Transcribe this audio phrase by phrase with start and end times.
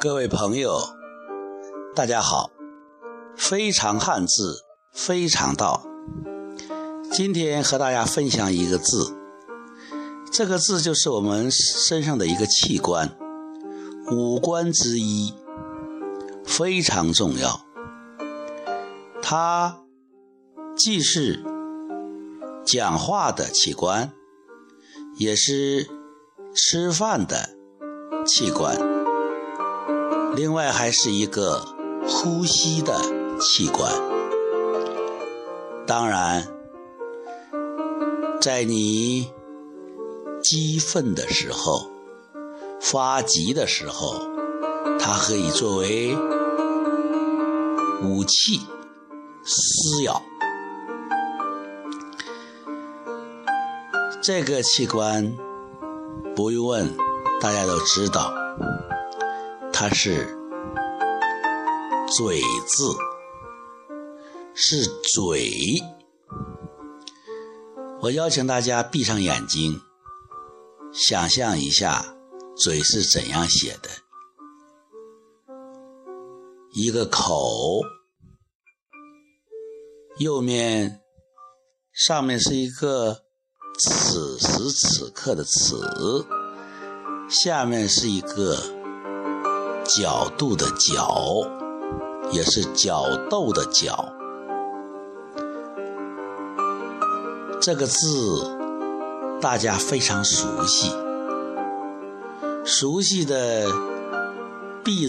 [0.00, 0.78] 各位朋友，
[1.94, 2.50] 大家好！
[3.36, 5.86] 非常汉字，非常道。
[7.10, 9.16] 今天和大家分享一个字，
[10.30, 13.16] 这个字就是我们身上的一个器官，
[14.10, 15.32] 五官之一，
[16.44, 17.60] 非常重要。
[19.22, 19.78] 它
[20.76, 21.42] 既是
[22.64, 24.12] 讲话的器官，
[25.16, 25.88] 也是
[26.54, 27.50] 吃饭的
[28.26, 28.76] 器官，
[30.34, 31.64] 另外还是一个
[32.06, 32.98] 呼吸的
[33.38, 33.92] 器官。
[35.86, 36.48] 当然，
[38.40, 39.30] 在你
[40.42, 41.90] 激愤的时候、
[42.80, 44.20] 发急的时候，
[44.98, 46.16] 它可以作为
[48.02, 48.60] 武器。
[49.46, 50.22] 撕咬
[54.24, 55.36] 这个器官，
[56.34, 56.96] 不用问，
[57.42, 58.32] 大家都知道，
[59.70, 60.34] 它是
[62.16, 62.96] 嘴字，
[64.54, 65.50] 是嘴。
[68.00, 69.78] 我邀请大家闭上眼睛，
[70.90, 72.16] 想象一下
[72.56, 73.90] 嘴是怎样写的，
[76.72, 77.82] 一个口。
[80.16, 81.02] 右面
[81.92, 83.24] 上面是一个
[83.78, 86.24] 此时此刻的“此”，
[87.28, 88.56] 下面是一个
[89.84, 91.42] 角度的“角”，
[92.30, 94.10] 也是角斗的“角”。
[97.60, 98.56] 这个字
[99.40, 100.92] 大家非常熟悉，
[102.64, 103.68] 熟悉的
[104.84, 105.08] 闭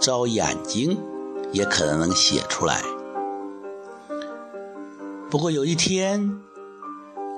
[0.00, 0.98] 着眼睛
[1.52, 2.82] 也可能能写出来。
[5.30, 6.40] 不过有一天，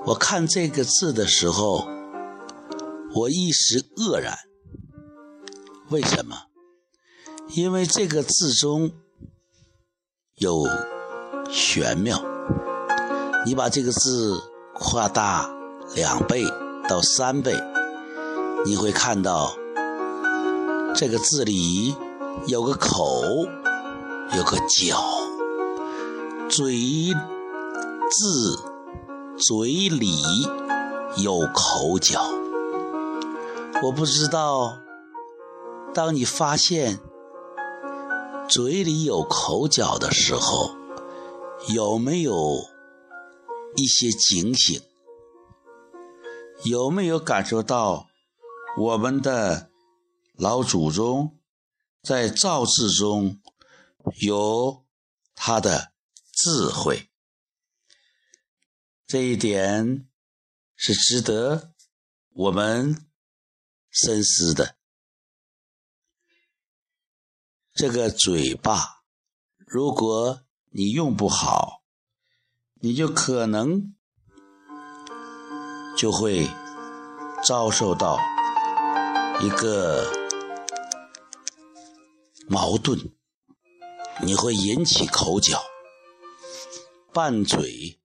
[0.05, 1.87] 我看这个字的时候，
[3.13, 4.37] 我一时愕然。
[5.89, 6.35] 为什么？
[7.55, 8.91] 因为这个字中
[10.35, 10.67] 有
[11.49, 12.23] 玄妙。
[13.45, 14.41] 你把这个字
[14.73, 15.49] 扩大
[15.95, 16.43] 两倍
[16.87, 17.53] 到三倍，
[18.65, 19.55] 你会看到
[20.95, 21.95] 这个字里
[22.47, 23.23] 有个口，
[24.35, 25.01] 有个角，
[26.49, 27.13] 嘴。
[28.11, 28.57] 字
[29.39, 30.11] 嘴里
[31.15, 32.21] 有口角，
[33.81, 34.77] 我不知道，
[35.93, 36.99] 当你发现
[38.49, 40.75] 嘴里有口角的时候，
[41.69, 42.65] 有没有
[43.77, 44.81] 一些警醒？
[46.65, 48.07] 有没有感受到
[48.77, 49.69] 我们的
[50.35, 51.37] 老祖宗
[52.03, 53.39] 在造字中
[54.21, 54.83] 有
[55.33, 55.93] 他的
[56.33, 57.08] 智慧？
[59.09, 60.07] 这一点
[60.75, 61.73] 是值得
[62.29, 63.07] 我们
[63.89, 64.75] 深思的。
[67.73, 69.01] 这个嘴巴，
[69.65, 71.81] 如果你用不好，
[72.75, 73.95] 你就可能
[75.97, 76.47] 就会
[77.43, 78.19] 遭受到
[79.41, 80.05] 一个
[82.47, 83.11] 矛盾，
[84.21, 85.59] 你会引起口角、
[87.11, 87.98] 拌嘴。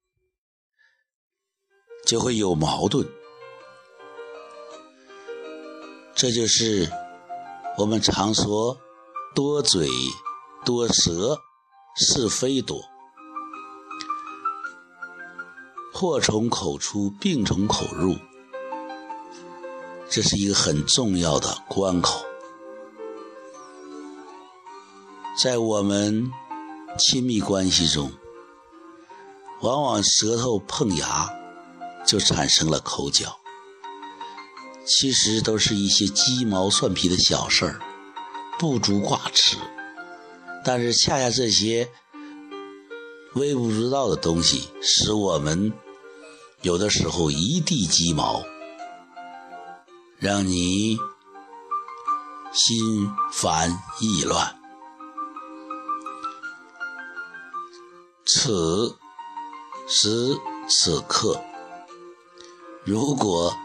[2.14, 3.04] 就会有矛盾，
[6.14, 6.88] 这就是
[7.76, 8.78] 我们常说
[9.34, 9.88] “多嘴
[10.64, 11.40] 多舌，
[11.96, 12.80] 是非多”，
[15.92, 18.14] 祸从口出，病从口入，
[20.08, 22.24] 这是一个很重要的关口，
[25.42, 26.30] 在我们
[26.96, 28.12] 亲密关系中，
[29.62, 31.28] 往往舌头碰牙。
[32.06, 33.38] 就产生了口角，
[34.86, 37.80] 其实都是一些鸡毛蒜皮的小事儿，
[38.58, 39.56] 不足挂齿。
[40.64, 41.90] 但是恰恰这些
[43.34, 45.72] 微不足道的东西，使我们
[46.62, 48.42] 有的时候一地鸡毛，
[50.18, 50.98] 让你
[52.52, 54.56] 心烦意乱。
[58.26, 58.96] 此
[59.86, 60.36] 时
[60.68, 61.42] 此刻。
[62.84, 63.56] 如果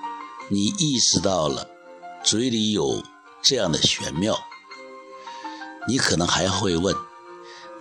[0.48, 1.68] 你意识到了
[2.24, 3.04] 嘴里有
[3.42, 4.40] 这样的玄妙，
[5.90, 6.96] 你可能还会问：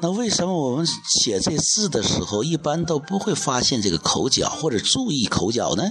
[0.00, 5.85] 那为什么我们写这字的时候，一般都不会发现这个口角或者注意口角呢？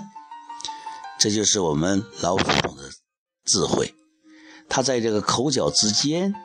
[1.17, 2.89] 这就是我们老祖宗的
[3.45, 3.95] 智慧，
[4.67, 6.35] 他在这个口角之间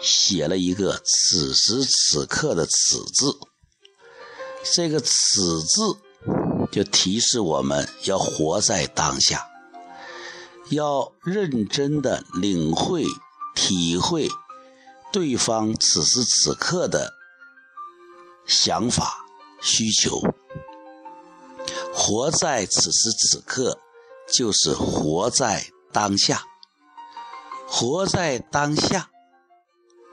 [0.00, 3.36] 写了一个此时此刻的“此”字，
[4.72, 5.96] 这个“此”字。
[6.70, 9.48] 就提示我们要活在当下，
[10.70, 13.04] 要认真的领会、
[13.54, 14.28] 体会
[15.12, 17.12] 对方此时此刻的
[18.46, 19.24] 想法、
[19.60, 20.20] 需求。
[21.92, 23.78] 活在此时此刻，
[24.32, 26.44] 就是活在当下。
[27.66, 29.10] 活在当下，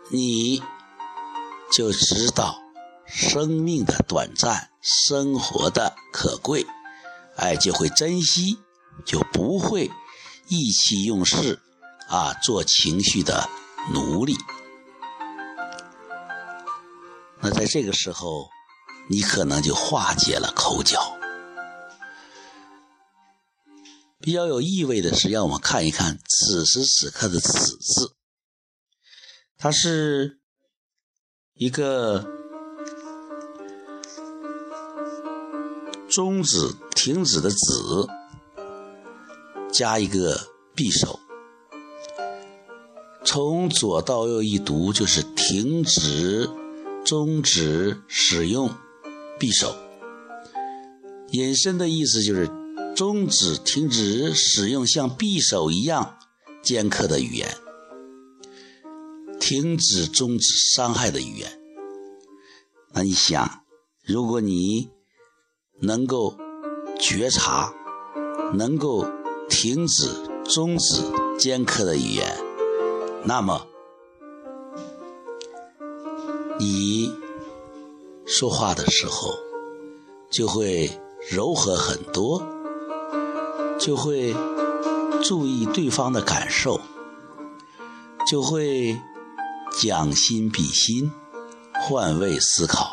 [0.09, 0.61] 你
[1.71, 2.59] 就知道
[3.07, 6.65] 生命的短暂，生活的可贵，
[7.35, 8.59] 哎，就会珍惜，
[9.05, 9.89] 就不会
[10.49, 11.59] 意气用事
[12.09, 13.49] 啊，做情绪的
[13.93, 14.35] 奴隶。
[17.39, 18.49] 那在这个时候，
[19.09, 21.13] 你可能就化解了口角。
[24.19, 28.15] 比较有意味的是，让我们看一看此时此刻的“此”字，
[29.57, 30.39] 它是
[31.53, 32.25] 一个
[36.17, 37.57] 终止、停止的“止”，
[39.71, 40.35] 加一个
[40.75, 41.19] 匕首。
[43.23, 46.49] 从左到右一读，就是停止、
[47.05, 48.67] 终止使用
[49.37, 49.75] 匕首，
[51.33, 52.49] 引申的意思就是。
[52.95, 56.17] 终止、停止使用像匕首一样
[56.63, 57.55] 尖刻的语言，
[59.39, 61.59] 停止、终止伤害的语言。
[62.91, 63.61] 那你想，
[64.03, 64.89] 如果你
[65.79, 66.35] 能够
[66.99, 67.73] 觉察，
[68.53, 69.05] 能够
[69.49, 70.09] 停止、
[70.43, 71.03] 终止
[71.37, 72.37] 尖刻的语言，
[73.23, 73.67] 那么
[76.59, 77.13] 你
[78.25, 79.33] 说话的时候
[80.29, 80.89] 就会
[81.29, 82.43] 柔和很多。
[83.79, 84.35] 就会
[85.23, 86.81] 注意对方的感受，
[88.27, 88.99] 就会
[89.79, 91.11] 将心比心，
[91.73, 92.91] 换位思考，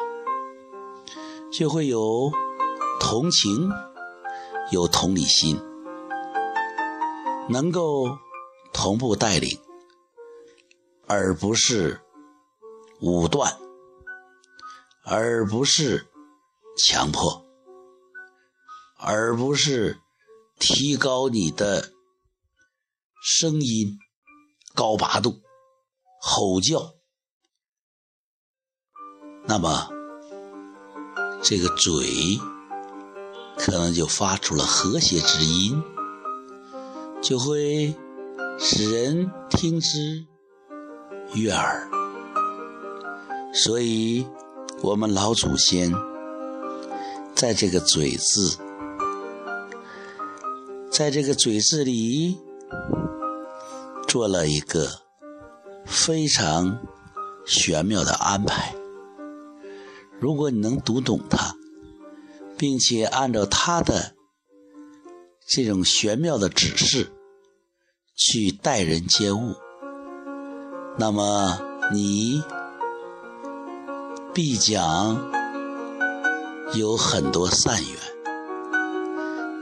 [1.51, 2.31] 就会有
[3.01, 3.71] 同情，
[4.71, 5.61] 有同理心，
[7.49, 8.19] 能够
[8.73, 9.61] 同步带领，
[11.07, 12.01] 而不是
[13.01, 13.57] 武断，
[15.05, 16.07] 而不是
[16.77, 17.45] 强迫，
[18.99, 20.01] 而不是。
[20.57, 21.91] 提高你的
[23.21, 23.99] 声音
[24.73, 25.43] 高八度，
[26.21, 26.95] 吼叫，
[29.47, 29.91] 那么
[31.43, 32.39] 这个嘴
[33.57, 35.83] 可能就发出了和谐之音，
[37.23, 37.95] 就会
[38.59, 40.25] 使人听之
[41.35, 41.89] 悦耳。
[43.53, 44.27] 所以，
[44.83, 45.93] 我们老祖先
[47.35, 48.59] 在这个“嘴”字。
[50.91, 52.39] 在这个“嘴”字里，
[54.07, 54.89] 做了一个
[55.87, 56.79] 非常
[57.45, 58.75] 玄妙的安排。
[60.21, 61.55] 如果你能读懂它，
[62.57, 64.15] 并且按照他的
[65.49, 67.13] 这种玄妙的指示
[68.17, 69.55] 去待人接物，
[70.99, 71.61] 那么
[71.93, 72.43] 你
[74.33, 75.31] 必将
[76.75, 77.99] 有很多善缘。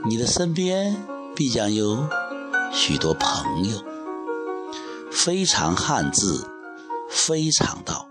[0.05, 1.07] 你的身边。
[1.35, 2.07] 必将有
[2.71, 3.83] 许多朋友。
[5.11, 6.47] 非常汉字，
[7.09, 8.07] 非常道，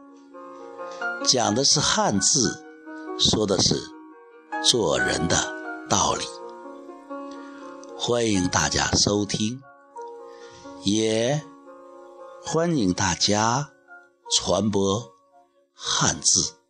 [1.24, 2.64] 讲的是汉字，
[3.20, 3.76] 说的是
[4.64, 5.36] 做人的
[5.88, 6.24] 道理。
[7.98, 9.60] 欢迎大家收听，
[10.84, 11.42] 也
[12.40, 13.70] 欢迎大家
[14.30, 15.12] 传播
[15.74, 16.61] 汉字。